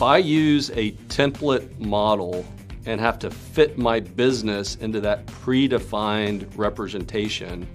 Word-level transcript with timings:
If 0.00 0.04
I 0.04 0.16
use 0.16 0.70
a 0.70 0.92
template 1.08 1.78
model 1.78 2.46
and 2.86 2.98
have 2.98 3.18
to 3.18 3.30
fit 3.30 3.76
my 3.76 4.00
business 4.00 4.76
into 4.76 4.98
that 5.02 5.26
predefined 5.26 6.48
representation, 6.56 7.68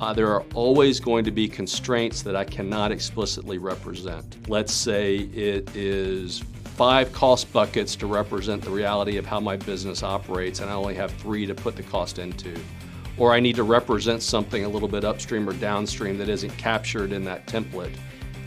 uh, 0.00 0.12
there 0.12 0.26
are 0.34 0.42
always 0.52 0.98
going 0.98 1.24
to 1.26 1.30
be 1.30 1.46
constraints 1.46 2.22
that 2.22 2.34
I 2.34 2.42
cannot 2.42 2.90
explicitly 2.90 3.58
represent. 3.58 4.48
Let's 4.48 4.72
say 4.72 5.14
it 5.32 5.76
is 5.76 6.40
five 6.74 7.12
cost 7.12 7.52
buckets 7.52 7.94
to 7.94 8.08
represent 8.08 8.60
the 8.60 8.70
reality 8.70 9.16
of 9.16 9.24
how 9.24 9.38
my 9.38 9.56
business 9.56 10.02
operates, 10.02 10.58
and 10.58 10.68
I 10.68 10.72
only 10.72 10.96
have 10.96 11.12
three 11.12 11.46
to 11.46 11.54
put 11.54 11.76
the 11.76 11.84
cost 11.84 12.18
into. 12.18 12.60
Or 13.16 13.32
I 13.32 13.38
need 13.38 13.54
to 13.54 13.62
represent 13.62 14.24
something 14.24 14.64
a 14.64 14.68
little 14.68 14.88
bit 14.88 15.04
upstream 15.04 15.48
or 15.48 15.52
downstream 15.52 16.18
that 16.18 16.28
isn't 16.28 16.50
captured 16.58 17.12
in 17.12 17.22
that 17.26 17.46
template. 17.46 17.96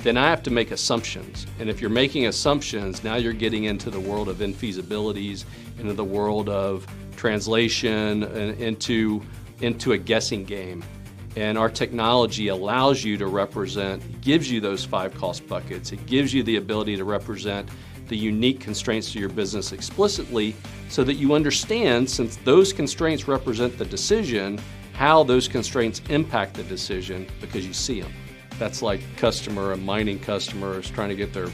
Then 0.04 0.16
I 0.18 0.30
have 0.30 0.44
to 0.44 0.52
make 0.52 0.72
assumptions. 0.72 1.48
And 1.60 1.70
if 1.70 1.82
you're 1.82 1.90
making 1.90 2.28
assumptions, 2.28 3.04
now 3.04 3.16
you're 3.16 3.34
getting 3.34 3.66
into 3.66 3.90
the 3.90 4.00
world 4.00 4.30
of 4.30 4.38
infeasibilities, 4.38 5.46
into 5.80 5.94
the 5.94 6.04
world 6.04 6.50
of 6.50 6.86
translation, 7.16 8.24
and 8.24 8.60
into, 8.60 9.22
into 9.62 9.94
a 9.94 9.98
guessing 9.98 10.46
game. 10.46 10.84
And 11.36 11.58
our 11.58 11.70
technology 11.70 12.48
allows 12.48 13.04
you 13.04 13.18
to 13.18 13.28
represent, 13.28 14.22
gives 14.22 14.50
you 14.50 14.62
those 14.62 14.86
five 14.86 15.14
cost 15.16 15.48
buckets. 15.48 15.92
It 15.92 16.06
gives 16.06 16.34
you 16.34 16.42
the 16.44 16.58
ability 16.58 16.96
to 16.98 17.04
represent 17.04 17.70
the 18.08 18.18
unique 18.18 18.60
constraints 18.60 19.12
to 19.12 19.20
your 19.20 19.30
business 19.30 19.72
explicitly 19.72 20.56
so 20.90 21.04
that 21.04 21.16
you 21.16 21.34
understand, 21.34 22.10
since 22.10 22.38
those 22.38 22.72
constraints 22.72 23.28
represent 23.28 23.78
the 23.78 23.86
decision, 23.86 24.60
how 24.94 25.24
those 25.24 25.48
constraints 25.48 26.02
impact 26.10 26.54
the 26.56 26.64
decision 26.64 27.28
because 27.42 27.68
you 27.68 27.74
see 27.74 28.02
them. 28.02 28.14
That's 28.60 28.82
like 28.82 29.02
customer, 29.18 29.74
a 29.74 29.78
mining 29.78 30.20
customer 30.20 30.80
is 30.80 30.90
trying 30.90 31.10
to 31.10 31.16
get 31.16 31.34
their 31.34 31.48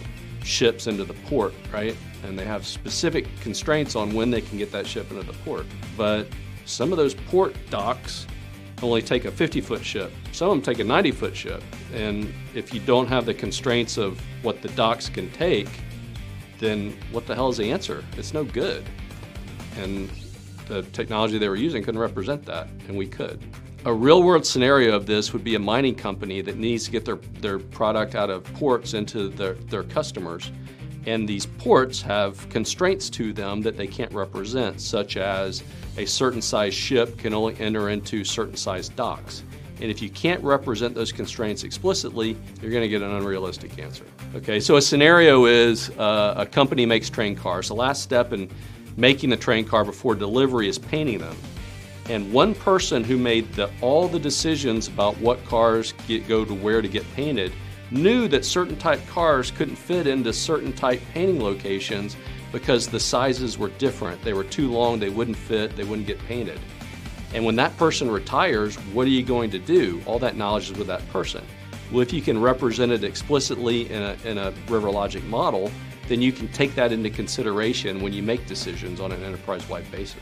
ships 0.44 0.88
into 0.88 1.04
the 1.04 1.14
port, 1.14 1.54
right? 1.72 1.96
And 2.24 2.38
they 2.38 2.46
have 2.46 2.66
specific 2.66 3.28
constraints 3.42 3.96
on 3.96 4.14
when 4.14 4.32
they 4.32 4.42
can 4.42 4.58
get 4.58 4.72
that 4.72 4.88
ship 4.88 5.12
into 5.12 5.24
the 5.24 5.38
port. 5.40 5.66
But 5.98 6.28
some 6.66 6.92
of 6.92 6.98
those 6.98 7.14
port 7.14 7.56
docks 7.70 8.26
only 8.82 9.02
take 9.02 9.26
a 9.26 9.32
50 9.32 9.62
foot 9.62 9.84
ship. 9.84 10.12
Some 10.32 10.50
of 10.50 10.56
them 10.56 10.62
take 10.62 10.80
a 10.80 10.84
90 10.84 11.12
foot 11.12 11.36
ship. 11.36 11.64
And 11.94 12.34
if 12.54 12.74
you 12.74 12.80
don't 12.80 13.08
have 13.08 13.26
the 13.26 13.34
constraints 13.34 13.98
of 13.98 14.20
what 14.42 14.62
the 14.62 14.70
docks 14.70 15.10
can 15.10 15.32
take, 15.32 15.70
then 16.60 16.96
what 17.12 17.26
the 17.26 17.36
hell 17.36 17.50
is 17.50 17.58
the 17.58 17.72
answer? 17.72 18.04
It's 18.18 18.34
no 18.34 18.44
good. 18.44 18.84
And 19.78 20.10
the 20.68 20.84
technology 20.84 21.38
they 21.38 21.50
were 21.50 21.56
using 21.56 21.84
couldn't 21.84 22.00
represent 22.00 22.46
that, 22.46 22.68
and 22.88 22.98
we 22.98 23.08
could. 23.08 23.44
A 23.86 23.94
real 23.94 24.24
world 24.24 24.46
scenario 24.46 24.96
of 24.96 25.06
this 25.06 25.34
would 25.34 25.44
be 25.44 25.56
a 25.56 25.60
mining 25.60 25.96
company 25.96 26.40
that 26.40 26.56
needs 26.56 26.86
to 26.86 26.92
get 26.92 27.04
their, 27.04 27.18
their 27.42 27.60
product 27.60 28.16
out 28.16 28.30
of 28.30 28.46
ports 28.54 28.94
into 28.94 29.28
their, 29.28 29.56
their 29.56 29.84
customers. 29.84 30.54
And 31.06 31.28
these 31.28 31.46
ports 31.46 32.02
have 32.02 32.48
constraints 32.48 33.10
to 33.10 33.34
them 33.34 33.62
that 33.64 33.76
they 33.76 33.88
can't 33.88 34.14
represent, 34.14 34.80
such 34.80 35.18
as 35.18 35.64
a 35.98 36.06
certain 36.06 36.42
size 36.42 36.74
ship 36.74 37.18
can 37.18 37.34
only 37.34 37.60
enter 37.60 37.90
into 37.90 38.24
certain 38.24 38.56
size 38.56 38.88
docks. 38.88 39.44
And 39.82 39.92
if 39.92 40.02
you 40.02 40.10
can't 40.10 40.42
represent 40.42 40.96
those 40.96 41.12
constraints 41.12 41.66
explicitly, 41.66 42.38
you're 42.62 42.72
going 42.72 42.84
to 42.84 42.88
get 42.88 43.02
an 43.02 43.12
unrealistic 43.12 43.78
answer. 43.80 44.06
Okay, 44.34 44.62
so 44.62 44.78
a 44.78 44.82
scenario 44.82 45.44
is 45.46 45.90
uh, 45.98 46.36
a 46.38 46.46
company 46.46 46.86
makes 46.86 47.10
train 47.10 47.36
cars. 47.36 47.68
The 47.68 47.76
last 47.76 48.02
step 48.02 48.32
in 48.32 48.50
making 48.96 49.30
the 49.30 49.36
train 49.36 49.66
car 49.66 49.84
before 49.84 50.16
delivery 50.16 50.70
is 50.70 50.80
painting 50.80 51.18
them. 51.18 51.36
And 52.10 52.32
one 52.34 52.54
person 52.54 53.04
who 53.04 53.18
made 53.18 53.52
the, 53.54 53.70
all 53.82 54.08
the 54.08 54.20
decisions 54.20 54.88
about 54.88 55.18
what 55.20 55.44
cars 55.46 55.94
get, 56.08 56.28
go 56.28 56.44
to 56.44 56.54
where 56.54 56.82
to 56.82 56.88
get 56.88 57.10
painted 57.14 57.54
knew 57.92 58.28
that 58.28 58.44
certain 58.44 58.76
type 58.76 59.06
cars 59.08 59.52
couldn't 59.52 59.76
fit 59.76 60.08
into 60.08 60.34
certain 60.34 60.74
type 60.74 61.02
painting 61.14 61.42
locations 61.42 62.18
because 62.52 62.88
the 62.88 63.00
sizes 63.00 63.58
were 63.58 63.70
different. 63.70 64.22
They 64.24 64.34
were 64.34 64.44
too 64.44 64.70
long, 64.72 65.00
they 65.00 65.10
wouldn't 65.10 65.38
fit, 65.38 65.76
they 65.76 65.84
wouldn't 65.84 66.08
get 66.08 66.20
painted. 66.26 66.60
And 67.34 67.46
when 67.46 67.56
that 67.56 67.76
person 67.78 68.12
retires, 68.12 68.76
what 68.94 69.08
are 69.08 69.12
you 69.12 69.24
going 69.24 69.50
to 69.52 69.60
do? 69.60 70.02
All 70.06 70.20
that 70.20 70.36
knowledge 70.36 70.72
is 70.72 70.78
with 70.78 70.88
that 70.88 71.08
person. 71.10 71.44
Well, 71.92 72.02
if 72.02 72.14
you 72.14 72.22
can 72.22 72.40
represent 72.40 72.92
it 72.92 73.04
explicitly 73.04 73.90
in 73.90 74.02
a, 74.02 74.18
in 74.24 74.38
a 74.38 74.52
RiverLogic 74.68 75.24
model, 75.26 75.72
then 76.08 76.22
you 76.22 76.32
can 76.32 76.48
take 76.50 76.76
that 76.76 76.92
into 76.92 77.10
consideration 77.10 78.02
when 78.02 78.14
you 78.14 78.22
make 78.22 78.46
decisions 78.46 79.00
on 79.00 79.12
an 79.12 79.24
enterprise 79.24 79.68
wide 79.70 79.90
basis. 79.92 80.22